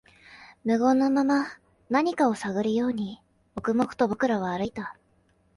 [0.63, 1.45] 無言のまま、
[1.91, 3.21] 何かを探るように、
[3.53, 4.97] 黙々と僕らは歩いた